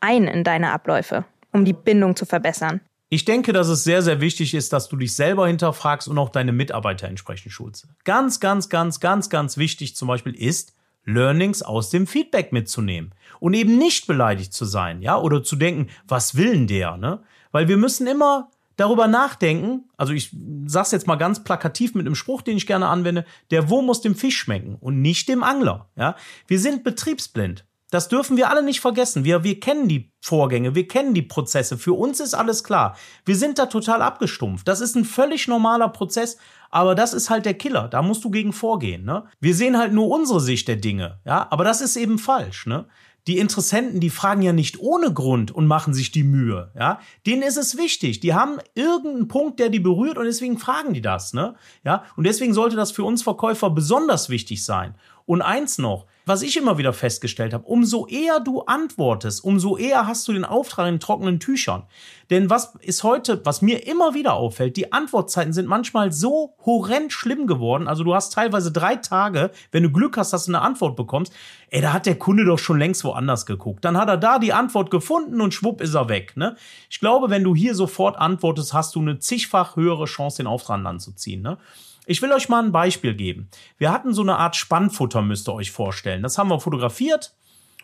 [0.00, 2.82] ein in deine Abläufe, um die Bindung zu verbessern?
[3.08, 6.28] Ich denke, dass es sehr, sehr wichtig ist, dass du dich selber hinterfragst und auch
[6.28, 7.88] deine Mitarbeiter entsprechend schulst.
[8.04, 10.74] Ganz, ganz, ganz, ganz, ganz wichtig zum Beispiel ist,
[11.06, 15.88] Learnings aus dem Feedback mitzunehmen und eben nicht beleidigt zu sein, ja, oder zu denken,
[16.06, 17.22] was will denn der, ne?
[17.50, 18.50] Weil wir müssen immer
[18.82, 20.34] darüber nachdenken, also ich
[20.66, 24.00] sag's jetzt mal ganz plakativ mit einem Spruch, den ich gerne anwende, der Wurm muss
[24.00, 26.16] dem Fisch schmecken und nicht dem Angler, ja?
[26.46, 27.64] Wir sind betriebsblind.
[27.90, 29.22] Das dürfen wir alle nicht vergessen.
[29.22, 31.76] Wir, wir kennen die Vorgänge, wir kennen die Prozesse.
[31.76, 32.96] Für uns ist alles klar.
[33.26, 34.66] Wir sind da total abgestumpft.
[34.66, 36.38] Das ist ein völlig normaler Prozess,
[36.70, 37.88] aber das ist halt der Killer.
[37.88, 39.04] Da musst du gegen vorgehen.
[39.04, 39.24] Ne?
[39.40, 41.20] Wir sehen halt nur unsere Sicht der Dinge.
[41.26, 42.66] Ja, aber das ist eben falsch.
[42.66, 42.86] Ne?
[43.28, 46.72] Die Interessenten, die fragen ja nicht ohne Grund und machen sich die Mühe.
[46.78, 48.18] Ja, denen ist es wichtig.
[48.18, 51.32] Die haben irgendeinen Punkt, der die berührt und deswegen fragen die das.
[51.32, 51.54] Ne?
[51.84, 54.96] Ja, und deswegen sollte das für uns Verkäufer besonders wichtig sein.
[55.26, 60.06] Und eins noch, was ich immer wieder festgestellt habe, umso eher du antwortest, umso eher
[60.06, 61.84] hast du den Auftrag in trockenen Tüchern.
[62.30, 67.12] Denn was ist heute, was mir immer wieder auffällt, die Antwortzeiten sind manchmal so horrend
[67.12, 67.88] schlimm geworden.
[67.88, 71.32] Also du hast teilweise drei Tage, wenn du Glück hast, dass du eine Antwort bekommst.
[71.70, 73.84] Ey, da hat der Kunde doch schon längst woanders geguckt.
[73.84, 76.36] Dann hat er da die Antwort gefunden und schwupp ist er weg.
[76.36, 76.56] Ne?
[76.88, 80.84] Ich glaube, wenn du hier sofort antwortest, hast du eine zigfach höhere Chance, den Auftrag
[80.86, 81.42] anzuziehen.
[81.42, 81.58] Ne?
[82.06, 83.48] Ich will euch mal ein Beispiel geben.
[83.78, 86.22] Wir hatten so eine Art Spannfutter, müsst ihr euch vorstellen.
[86.22, 87.34] Das haben wir fotografiert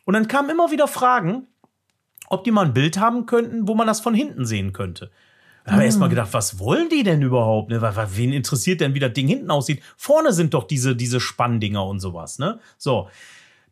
[0.05, 1.47] und dann kamen immer wieder Fragen,
[2.29, 5.11] ob die mal ein Bild haben könnten, wo man das von hinten sehen könnte.
[5.65, 7.69] Da habe ich erst mal gedacht, was wollen die denn überhaupt?
[7.69, 7.83] Ne?
[7.83, 9.83] Wen interessiert denn, wie das Ding hinten aussieht?
[9.99, 12.59] Vorne sind doch diese, diese Spanndinger und sowas, ne?
[12.79, 13.11] So.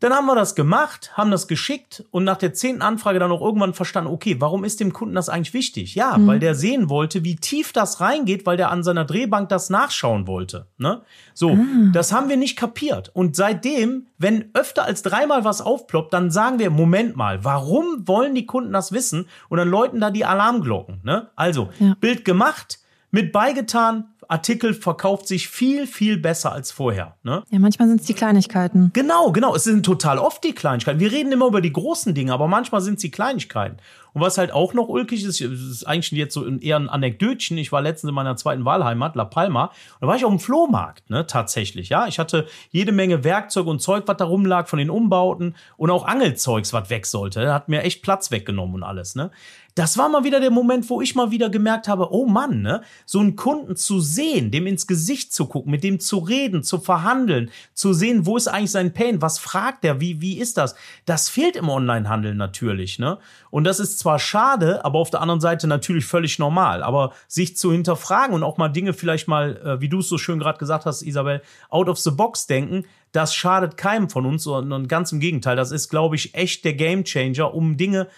[0.01, 3.41] Dann haben wir das gemacht, haben das geschickt und nach der zehnten Anfrage dann auch
[3.41, 5.95] irgendwann verstanden, okay, warum ist dem Kunden das eigentlich wichtig?
[5.95, 6.27] Ja, mhm.
[6.27, 10.27] weil der sehen wollte, wie tief das reingeht, weil der an seiner Drehbank das nachschauen
[10.27, 10.67] wollte.
[10.79, 11.03] Ne?
[11.35, 11.93] So, mhm.
[11.93, 13.11] das haben wir nicht kapiert.
[13.15, 18.35] Und seitdem, wenn öfter als dreimal was aufploppt, dann sagen wir, Moment mal, warum wollen
[18.35, 19.29] die Kunden das wissen?
[19.49, 21.01] Und dann läuten da die Alarmglocken.
[21.05, 21.31] Ne?
[21.37, 21.97] Also, ja.
[22.01, 22.81] Bild gemacht,
[23.11, 27.17] mit beigetan, Artikel verkauft sich viel, viel besser als vorher.
[27.23, 27.43] Ne?
[27.51, 28.91] Ja, manchmal sind es die Kleinigkeiten.
[28.93, 29.55] Genau, genau.
[29.55, 31.01] Es sind total oft die Kleinigkeiten.
[31.01, 33.79] Wir reden immer über die großen Dinge, aber manchmal sind es die Kleinigkeiten.
[34.17, 37.59] Und was halt auch noch ulkig ist, ist eigentlich jetzt so eher ein Anekdötchen.
[37.59, 40.41] Ich war letztens in meiner zweiten Wahlheimat, La Palma, und da war ich auf dem
[40.41, 42.07] Flohmarkt, ne, tatsächlich, ja.
[42.07, 46.07] Ich hatte jede Menge Werkzeug und Zeug, was da rumlag von den Umbauten und auch
[46.07, 47.53] Angelzeugs, was weg sollte.
[47.53, 49.31] Hat mir echt Platz weggenommen und alles, ne
[49.77, 52.81] das war mal wieder der Moment, wo ich mal wieder gemerkt habe, oh Mann, ne,
[53.05, 56.81] so einen Kunden zu sehen, dem ins Gesicht zu gucken, mit dem zu reden, zu
[56.81, 60.75] verhandeln, zu sehen, wo ist eigentlich sein Pain, was fragt er, wie, wie ist das?
[61.05, 63.19] Das fehlt im Onlinehandel natürlich, ne?
[63.51, 66.83] Und das ist zwar schade, aber auf der anderen Seite natürlich völlig normal.
[66.83, 70.19] Aber sich zu hinterfragen und auch mal Dinge vielleicht mal, äh, wie du es so
[70.19, 74.43] schön gerade gesagt hast, Isabel, out of the box denken, das schadet keinem von uns,
[74.43, 75.57] sondern ganz im Gegenteil.
[75.57, 78.09] Das ist, glaube ich, echt der Gamechanger, um Dinge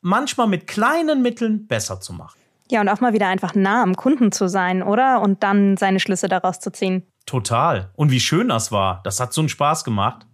[0.00, 2.38] manchmal mit kleinen Mitteln besser zu machen.
[2.74, 5.22] Ja, und auch mal wieder einfach nah am Kunden zu sein, oder?
[5.22, 7.04] Und dann seine Schlüsse daraus zu ziehen.
[7.24, 7.92] Total.
[7.94, 9.00] Und wie schön das war.
[9.04, 10.26] Das hat so einen Spaß gemacht.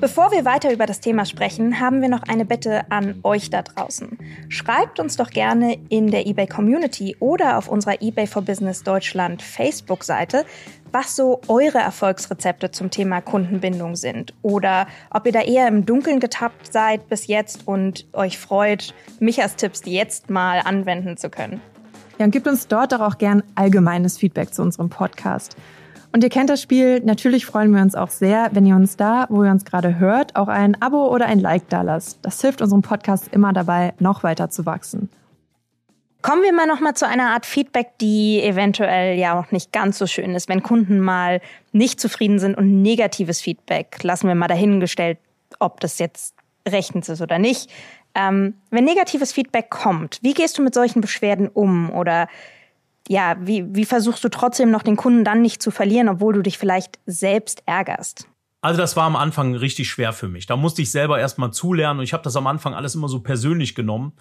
[0.00, 3.60] Bevor wir weiter über das Thema sprechen, haben wir noch eine Bitte an euch da
[3.60, 4.16] draußen.
[4.48, 9.42] Schreibt uns doch gerne in der eBay Community oder auf unserer eBay for Business Deutschland
[9.42, 10.46] Facebook-Seite,
[10.94, 16.20] was so eure Erfolgsrezepte zum Thema Kundenbindung sind oder ob ihr da eher im Dunkeln
[16.20, 21.60] getappt seid bis jetzt und euch freut, Michas Tipps jetzt mal anwenden zu können.
[22.18, 25.56] Ja, und gebt uns dort doch auch gern allgemeines Feedback zu unserem Podcast.
[26.12, 27.00] Und ihr kennt das Spiel.
[27.00, 30.36] Natürlich freuen wir uns auch sehr, wenn ihr uns da, wo ihr uns gerade hört,
[30.36, 32.20] auch ein Abo oder ein Like da lasst.
[32.22, 35.10] Das hilft unserem Podcast immer dabei, noch weiter zu wachsen.
[36.24, 39.98] Kommen wir mal noch mal zu einer Art Feedback, die eventuell ja auch nicht ganz
[39.98, 44.48] so schön ist, wenn Kunden mal nicht zufrieden sind und negatives Feedback lassen wir mal
[44.48, 45.18] dahingestellt,
[45.58, 46.34] ob das jetzt
[46.66, 47.70] rechtens ist oder nicht.
[48.14, 52.28] Ähm, wenn negatives Feedback kommt, wie gehst du mit solchen Beschwerden um oder
[53.06, 56.40] ja, wie, wie versuchst du trotzdem noch den Kunden dann nicht zu verlieren, obwohl du
[56.40, 58.28] dich vielleicht selbst ärgerst?
[58.62, 60.46] Also das war am Anfang richtig schwer für mich.
[60.46, 63.20] Da musste ich selber erstmal zulernen und ich habe das am Anfang alles immer so
[63.20, 64.14] persönlich genommen.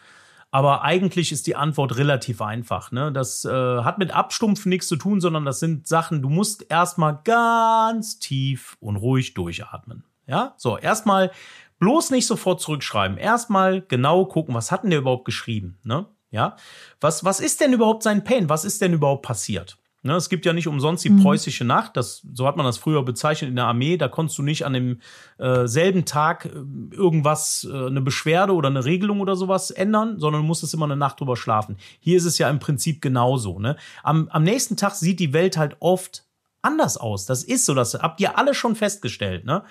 [0.53, 2.91] Aber eigentlich ist die Antwort relativ einfach.
[2.91, 3.11] Ne?
[3.11, 7.21] Das äh, hat mit Abstumpfen nichts zu tun, sondern das sind Sachen, du musst erstmal
[7.23, 10.03] ganz tief und ruhig durchatmen.
[10.27, 11.31] Ja, so, erstmal
[11.79, 13.17] bloß nicht sofort zurückschreiben.
[13.17, 15.79] Erstmal genau gucken, was hat denn der überhaupt geschrieben?
[15.83, 16.05] Ne?
[16.29, 16.55] Ja,
[17.01, 18.47] was, was ist denn überhaupt sein Pain?
[18.47, 19.79] Was ist denn überhaupt passiert?
[20.05, 21.23] Ne, es gibt ja nicht umsonst die mhm.
[21.23, 23.95] preußische Nacht, das, so hat man das früher bezeichnet in der Armee.
[23.95, 24.99] Da konntest du nicht an dem
[25.37, 26.49] äh, selben Tag äh,
[26.93, 30.97] irgendwas, äh, eine Beschwerde oder eine Regelung oder sowas ändern, sondern du musstest immer eine
[30.97, 31.77] Nacht drüber schlafen.
[32.01, 33.59] Hier ist es ja im Prinzip genauso.
[33.59, 33.77] Ne?
[34.03, 36.25] Am, am nächsten Tag sieht die Welt halt oft
[36.61, 37.25] anders aus.
[37.25, 39.45] Das ist so, das habt ihr alle schon festgestellt.
[39.45, 39.63] Ne?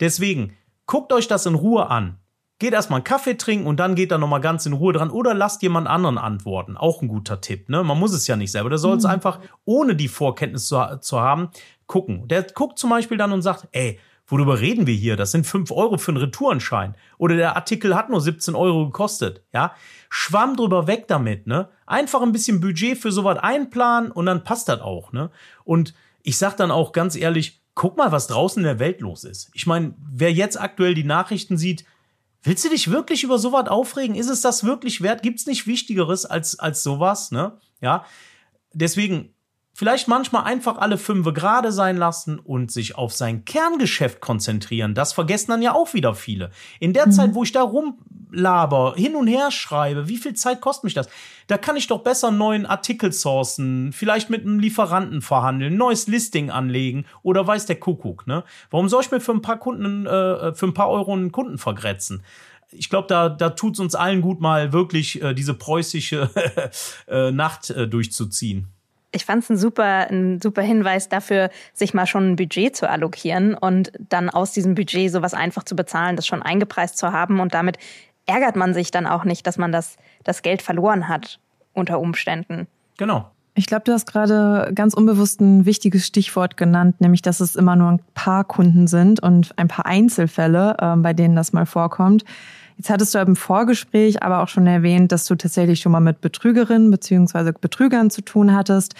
[0.00, 0.54] Deswegen,
[0.84, 2.18] guckt euch das in Ruhe an.
[2.62, 5.10] Geht erstmal einen Kaffee trinken und dann geht da nochmal ganz in Ruhe dran.
[5.10, 6.76] Oder lasst jemand anderen antworten.
[6.76, 7.68] Auch ein guter Tipp.
[7.68, 7.82] Ne?
[7.82, 8.68] Man muss es ja nicht selber.
[8.68, 9.10] Der soll es mhm.
[9.10, 11.48] einfach, ohne die Vorkenntnis zu, zu haben,
[11.88, 12.28] gucken.
[12.28, 13.98] Der guckt zum Beispiel dann und sagt, ey,
[14.28, 15.16] worüber reden wir hier?
[15.16, 16.94] Das sind fünf Euro für einen Retourenschein.
[17.18, 19.42] Oder der Artikel hat nur 17 Euro gekostet.
[19.52, 19.74] Ja,
[20.08, 21.48] Schwamm drüber weg damit.
[21.48, 21.68] Ne?
[21.84, 25.12] Einfach ein bisschen Budget für sowas einplanen und dann passt das auch.
[25.12, 25.32] Ne?
[25.64, 29.24] Und ich sag dann auch ganz ehrlich, guck mal, was draußen in der Welt los
[29.24, 29.50] ist.
[29.52, 31.84] Ich meine, wer jetzt aktuell die Nachrichten sieht,
[32.42, 34.16] Willst du dich wirklich über sowas aufregen?
[34.16, 35.22] Ist es das wirklich wert?
[35.22, 37.30] Gibt es nicht Wichtigeres als, als sowas?
[37.30, 37.58] Ne?
[37.80, 38.04] Ja.
[38.72, 39.32] Deswegen,
[39.74, 44.94] vielleicht manchmal einfach alle Fünfe gerade sein lassen und sich auf sein Kerngeschäft konzentrieren.
[44.94, 46.50] Das vergessen dann ja auch wieder viele.
[46.80, 47.12] In der mhm.
[47.12, 47.98] Zeit, wo ich da rum
[48.32, 51.08] laber, hin und her schreibe, wie viel Zeit kostet mich das?
[51.46, 56.50] Da kann ich doch besser neuen Artikel sourcen, vielleicht mit einem Lieferanten verhandeln, neues Listing
[56.50, 58.44] anlegen oder weiß der Kuckuck, ne?
[58.70, 61.58] Warum soll ich mir für ein paar Kunden, äh, für ein paar Euro einen Kunden
[61.58, 62.22] vergrätzen?
[62.72, 66.30] ich glaube, da, da tut es uns allen gut, mal wirklich äh, diese preußische
[67.08, 68.68] äh, Nacht äh, durchzuziehen.
[69.14, 72.88] Ich fand es ein super, ein super Hinweis dafür, sich mal schon ein Budget zu
[72.88, 77.38] allokieren und dann aus diesem Budget sowas einfach zu bezahlen, das schon eingepreist zu haben
[77.40, 77.76] und damit
[78.26, 81.40] ärgert man sich dann auch nicht, dass man das, das Geld verloren hat
[81.72, 82.66] unter Umständen.
[82.98, 83.30] Genau.
[83.54, 87.76] Ich glaube, du hast gerade ganz unbewusst ein wichtiges Stichwort genannt, nämlich dass es immer
[87.76, 92.24] nur ein paar Kunden sind und ein paar Einzelfälle, äh, bei denen das mal vorkommt.
[92.78, 96.22] Jetzt hattest du im Vorgespräch aber auch schon erwähnt, dass du tatsächlich schon mal mit
[96.22, 98.94] Betrügerinnen beziehungsweise Betrügern zu tun hattest.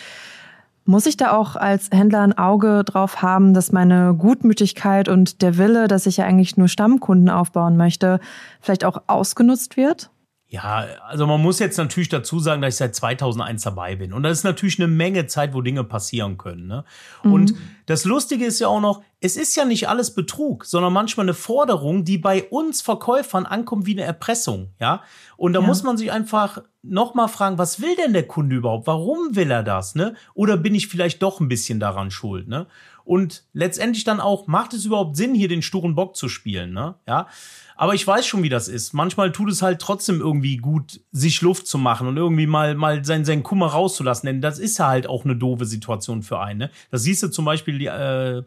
[0.84, 5.56] Muss ich da auch als Händler ein Auge drauf haben, dass meine Gutmütigkeit und der
[5.56, 8.18] Wille, dass ich ja eigentlich nur Stammkunden aufbauen möchte,
[8.60, 10.10] vielleicht auch ausgenutzt wird?
[10.52, 14.12] Ja, also man muss jetzt natürlich dazu sagen, dass ich seit 2001 dabei bin.
[14.12, 16.66] Und das ist natürlich eine Menge Zeit, wo Dinge passieren können.
[16.66, 16.84] Ne?
[17.22, 17.32] Mhm.
[17.32, 17.54] Und
[17.86, 21.32] das Lustige ist ja auch noch, es ist ja nicht alles Betrug, sondern manchmal eine
[21.32, 24.68] Forderung, die bei uns Verkäufern ankommt wie eine Erpressung.
[24.78, 25.02] Ja,
[25.38, 25.66] und da ja.
[25.66, 28.86] muss man sich einfach nochmal fragen, was will denn der Kunde überhaupt?
[28.86, 29.94] Warum will er das?
[29.94, 30.16] Ne?
[30.34, 32.46] Oder bin ich vielleicht doch ein bisschen daran schuld?
[32.46, 32.66] Ne?
[33.04, 36.72] Und letztendlich dann auch, macht es überhaupt Sinn, hier den sturen Bock zu spielen?
[36.72, 36.96] Ne?
[37.06, 37.26] Ja.
[37.76, 38.92] Aber ich weiß schon, wie das ist.
[38.92, 43.04] Manchmal tut es halt trotzdem irgendwie gut, sich Luft zu machen und irgendwie mal, mal
[43.04, 44.26] sein, sein Kummer rauszulassen.
[44.26, 46.58] Denn das ist ja halt auch eine doofe Situation für einen.
[46.60, 46.70] Ne?
[46.90, 48.42] Das siehst du zum Beispiel, die, äh,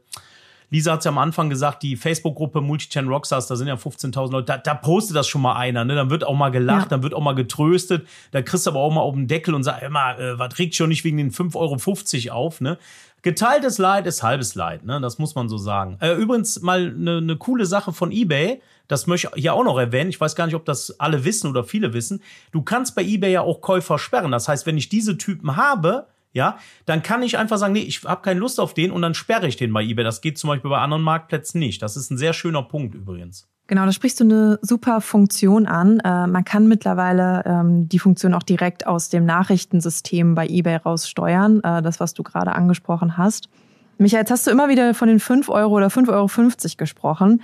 [0.69, 4.45] Lisa hat ja am Anfang gesagt, die Facebook-Gruppe Multichannel Rockstars, da sind ja 15.000 Leute,
[4.45, 5.95] da, da postet das schon mal einer, ne?
[5.95, 6.89] Dann wird auch mal gelacht, ja.
[6.89, 9.63] dann wird auch mal getröstet, da kriegst du aber auch mal auf den Deckel und
[9.63, 12.77] sagst, immer, äh, was regt schon nicht wegen den 5,50 Euro auf, ne?
[13.25, 15.01] Geteiltes Leid ist halbes Leid, ne?
[15.01, 15.97] Das muss man so sagen.
[15.99, 18.61] Äh, übrigens mal eine ne coole Sache von eBay.
[18.87, 20.11] Das möchte ich hier auch noch erwähnen.
[20.11, 22.21] Ich weiß gar nicht, ob das alle wissen oder viele wissen.
[22.51, 24.31] Du kannst bei eBay ja auch Käufer sperren.
[24.31, 28.03] Das heißt, wenn ich diese Typen habe, ja, dann kann ich einfach sagen, nee, ich
[28.03, 30.03] habe keine Lust auf den und dann sperre ich den bei eBay.
[30.03, 31.81] Das geht zum Beispiel bei anderen Marktplätzen nicht.
[31.81, 33.47] Das ist ein sehr schöner Punkt übrigens.
[33.67, 35.99] Genau, da sprichst du eine super Funktion an.
[36.01, 41.61] Äh, man kann mittlerweile ähm, die Funktion auch direkt aus dem Nachrichtensystem bei eBay raussteuern,
[41.63, 43.49] äh, das, was du gerade angesprochen hast.
[43.97, 47.41] Michael, jetzt hast du immer wieder von den 5 Euro oder 5,50 Euro gesprochen.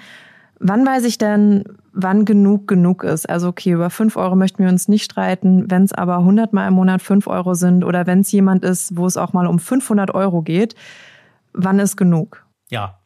[0.64, 3.28] Wann weiß ich denn, wann genug genug ist?
[3.28, 5.72] Also okay, über 5 Euro möchten wir uns nicht streiten.
[5.72, 8.96] Wenn es aber 100 Mal im Monat 5 Euro sind oder wenn es jemand ist,
[8.96, 10.76] wo es auch mal um 500 Euro geht,
[11.54, 12.46] wann ist genug?
[12.70, 13.00] Ja,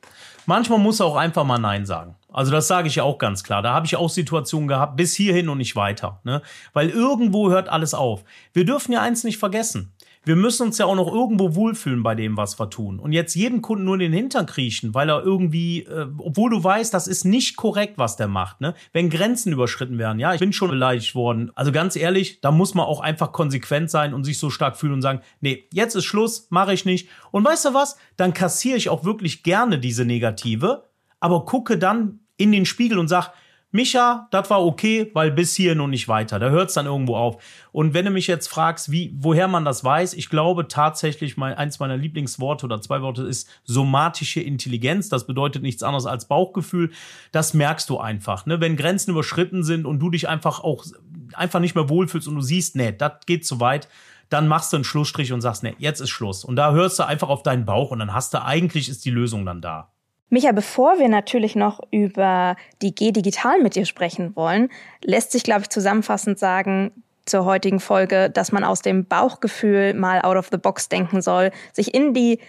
[0.45, 2.15] manchmal muss auch einfach mal Nein sagen.
[2.33, 3.61] Also das sage ich ja auch ganz klar.
[3.61, 6.19] Da habe ich auch Situationen gehabt, bis hierhin und nicht weiter.
[6.25, 6.41] Ne?
[6.73, 8.25] Weil irgendwo hört alles auf.
[8.51, 9.93] Wir dürfen ja eins nicht vergessen.
[10.25, 12.99] Wir müssen uns ja auch noch irgendwo wohlfühlen bei dem, was wir tun.
[12.99, 16.63] Und jetzt jedem Kunden nur in den Hintern kriechen, weil er irgendwie, äh, obwohl du
[16.63, 18.59] weißt, das ist nicht korrekt, was der macht.
[18.59, 18.73] Ne?
[18.91, 21.51] Wenn Grenzen überschritten werden, ja, ich bin schon beleidigt worden.
[21.55, 24.93] Also ganz ehrlich, da muss man auch einfach konsequent sein und sich so stark fühlen
[24.93, 27.07] und sagen, nee, jetzt ist Schluss, mache ich nicht.
[27.31, 27.97] Und weißt du was?
[28.17, 33.07] Dann kassiere ich auch wirklich gerne diese Negative, aber gucke dann in den Spiegel und
[33.07, 33.31] sag,
[33.75, 36.39] Micha, das war okay, weil bis hier noch nicht weiter.
[36.39, 37.43] Da hört es dann irgendwo auf.
[37.73, 41.55] Und wenn du mich jetzt fragst, wie, woher man das weiß, ich glaube tatsächlich, mein,
[41.55, 45.09] eins meiner Lieblingsworte oder zwei Worte ist somatische Intelligenz.
[45.09, 46.91] Das bedeutet nichts anderes als Bauchgefühl.
[47.33, 48.45] Das merkst du einfach.
[48.45, 48.61] Ne?
[48.61, 50.85] Wenn Grenzen überschritten sind und du dich einfach auch
[51.33, 53.89] einfach nicht mehr wohlfühlst und du siehst, nee, das geht zu weit,
[54.29, 56.45] dann machst du einen Schlussstrich und sagst, nee, jetzt ist Schluss.
[56.45, 59.11] Und da hörst du einfach auf deinen Bauch und dann hast du eigentlich ist die
[59.11, 59.91] Lösung dann da.
[60.29, 64.69] Micha, bevor wir natürlich noch über die G Digital mit dir sprechen wollen,
[65.03, 66.91] lässt sich, glaube ich, zusammenfassend sagen,
[67.25, 71.51] zur heutigen Folge, dass man aus dem Bauchgefühl mal out of the box denken soll,
[71.73, 72.39] sich in die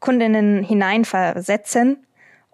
[0.00, 2.04] Kundinnen hineinversetzen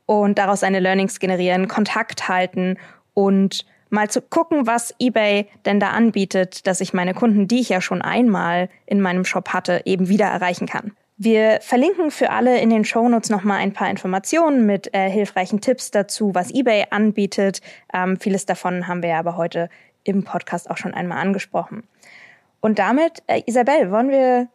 [0.06, 2.76] und daraus seine Learnings generieren, Kontakt halten
[3.14, 7.68] und mal zu gucken, was eBay denn da anbietet, dass ich meine Kunden, die ich
[7.70, 10.92] ja schon einmal in meinem Shop hatte, eben wieder erreichen kann.
[11.22, 15.90] Wir verlinken für alle in den Shownotes nochmal ein paar Informationen mit äh, hilfreichen Tipps
[15.90, 17.60] dazu, was eBay anbietet.
[17.92, 19.68] Ähm, vieles davon haben wir aber heute
[20.02, 21.82] im Podcast auch schon einmal angesprochen.
[22.60, 24.48] Und damit, äh, Isabel, wollen wir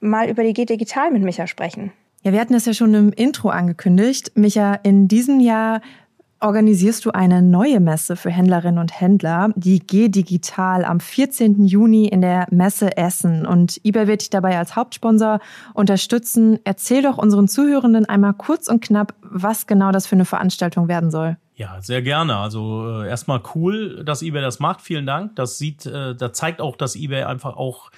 [0.00, 1.92] mal über die G Digital mit Micha sprechen?
[2.22, 4.32] Ja, wir hatten das ja schon im Intro angekündigt.
[4.34, 5.82] Micha, in diesem Jahr
[6.40, 11.64] organisierst du eine neue Messe für Händlerinnen und Händler, die G Digital am 14.
[11.64, 13.46] Juni in der Messe Essen.
[13.46, 15.40] Und eBay wird dich dabei als Hauptsponsor
[15.74, 16.58] unterstützen.
[16.64, 21.10] Erzähl doch unseren Zuhörenden einmal kurz und knapp, was genau das für eine Veranstaltung werden
[21.10, 21.36] soll.
[21.56, 22.36] Ja, sehr gerne.
[22.36, 24.80] Also äh, erstmal cool, dass eBay das macht.
[24.80, 25.34] Vielen Dank.
[25.34, 27.90] Das sieht, äh, da zeigt auch, dass eBay einfach auch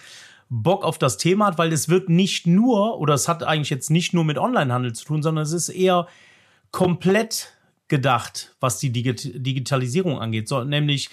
[0.49, 3.91] Bock auf das Thema hat, weil es wird nicht nur, oder es hat eigentlich jetzt
[3.91, 6.07] nicht nur mit Onlinehandel zu tun, sondern es ist eher
[6.73, 7.53] komplett
[7.91, 11.11] gedacht, was die Digitalisierung angeht, so, nämlich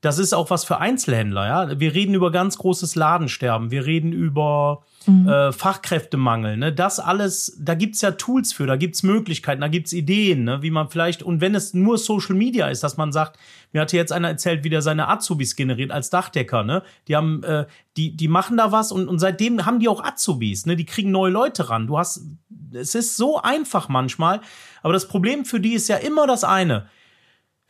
[0.00, 1.78] das ist auch was für Einzelhändler, ja.
[1.80, 5.28] Wir reden über ganz großes Ladensterben, wir reden über mhm.
[5.28, 6.72] äh, Fachkräftemangel, ne?
[6.72, 10.62] Das alles, da gibt's ja Tools für, da gibt's Möglichkeiten, da gibt's Ideen, ne?
[10.62, 13.38] wie man vielleicht, und wenn es nur Social Media ist, dass man sagt,
[13.72, 16.82] mir hatte jetzt einer erzählt, wie der seine Azubis generiert als Dachdecker, ne?
[17.08, 20.66] Die haben, äh, die, die machen da was und, und seitdem haben die auch Azubis,
[20.66, 20.76] ne?
[20.76, 21.86] Die kriegen neue Leute ran.
[21.86, 22.22] Du hast,
[22.72, 24.40] es ist so einfach manchmal,
[24.82, 26.88] aber das Problem für die ist ja immer das eine.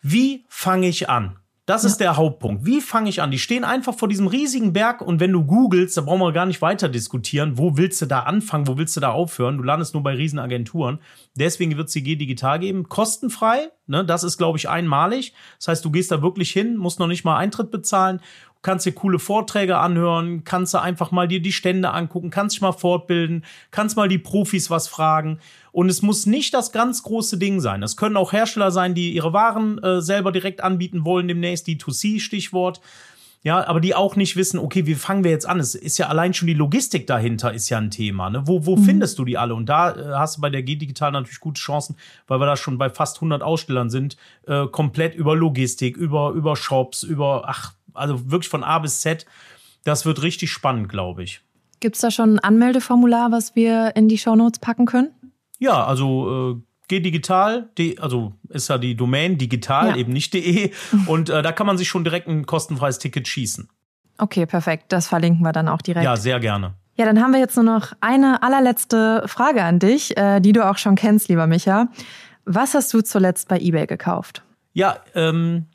[0.03, 1.40] Wie fange ich an?
[1.67, 1.89] Das ja.
[1.89, 2.65] ist der Hauptpunkt.
[2.67, 3.31] Wie fange ich an?
[3.31, 6.47] Die stehen einfach vor diesem riesigen Berg und wenn du googelst, da brauchen wir gar
[6.47, 7.59] nicht weiter diskutieren.
[7.59, 8.67] Wo willst du da anfangen?
[8.67, 9.59] Wo willst du da aufhören?
[9.59, 11.01] Du landest nur bei Riesenagenturen.
[11.35, 12.89] Deswegen wird es CG digital geben.
[12.89, 13.71] Kostenfrei.
[13.91, 14.05] Ne?
[14.05, 15.35] Das ist, glaube ich, einmalig.
[15.59, 18.21] Das heißt, du gehst da wirklich hin, musst noch nicht mal Eintritt bezahlen
[18.63, 22.63] kannst dir coole Vorträge anhören, kannst du einfach mal dir die Stände angucken, kannst dich
[22.63, 25.39] mal fortbilden, kannst mal die Profis was fragen.
[25.73, 27.83] Und es muss nicht das ganz große Ding sein.
[27.83, 32.81] Es können auch Hersteller sein, die ihre Waren äh, selber direkt anbieten wollen, demnächst D2C-Stichwort.
[33.43, 35.61] Ja, aber die auch nicht wissen, okay, wie fangen wir jetzt an?
[35.61, 38.29] Es ist ja allein schon die Logistik dahinter ist ja ein Thema.
[38.29, 38.43] Ne?
[38.47, 38.85] Wo, wo mhm.
[38.85, 39.55] findest du die alle?
[39.55, 42.77] Und da äh, hast du bei der G-Digital natürlich gute Chancen, weil wir da schon
[42.77, 48.31] bei fast 100 Ausstellern sind, äh, komplett über Logistik, über, über Shops, über, ach, also
[48.31, 49.25] wirklich von A bis Z.
[49.85, 51.41] Das wird richtig spannend, glaube ich.
[51.81, 55.09] Gibt's da schon ein Anmeldeformular, was wir in die Shownotes packen können?
[55.59, 59.97] Ja, also äh, G digital, also ist ja die Domain digital, ja.
[59.97, 60.73] eben nicht de.
[61.07, 63.69] Und äh, da kann man sich schon direkt ein kostenfreies Ticket schießen.
[64.19, 64.87] Okay, perfekt.
[64.89, 66.05] Das verlinken wir dann auch direkt.
[66.05, 66.75] Ja, sehr gerne.
[66.97, 70.69] Ja, dann haben wir jetzt nur noch eine allerletzte Frage an dich, äh, die du
[70.69, 71.89] auch schon kennst, lieber Micha.
[72.45, 74.43] Was hast du zuletzt bei eBay gekauft?
[74.73, 75.67] Ja, ähm,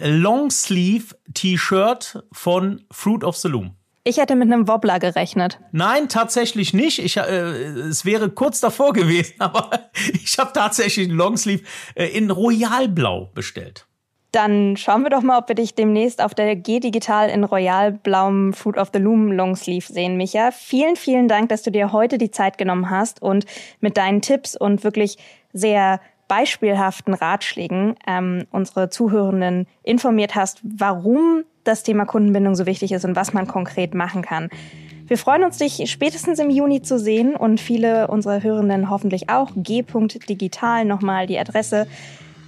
[0.00, 3.76] Longsleeve T-Shirt von Fruit of the Loom.
[4.06, 5.58] Ich hätte mit einem Wobbler gerechnet.
[5.72, 6.98] Nein, tatsächlich nicht.
[6.98, 9.70] Ich, äh, es wäre kurz davor gewesen, aber
[10.12, 11.64] ich habe tatsächlich einen Longsleeve
[11.94, 13.86] äh, in Royalblau bestellt.
[14.30, 18.76] Dann schauen wir doch mal, ob wir dich demnächst auf der G-Digital in royalblauem Fruit
[18.76, 20.50] of the Loom Longsleeve sehen, Micha.
[20.50, 23.46] Vielen, vielen Dank, dass du dir heute die Zeit genommen hast und
[23.80, 25.18] mit deinen Tipps und wirklich
[25.52, 33.04] sehr beispielhaften Ratschlägen ähm, unsere Zuhörenden informiert hast, warum das Thema Kundenbindung so wichtig ist
[33.04, 34.50] und was man konkret machen kann.
[35.06, 39.50] Wir freuen uns, dich spätestens im Juni zu sehen und viele unserer Hörenden hoffentlich auch.
[39.54, 41.86] G.digital nochmal die Adresse.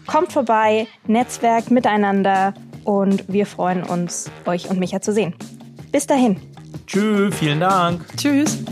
[0.06, 5.34] Kommt vorbei, Netzwerk miteinander und wir freuen uns, euch und Micha zu sehen.
[5.92, 6.40] Bis dahin.
[6.86, 8.06] Tschüss, vielen Dank.
[8.16, 8.62] Tschüss.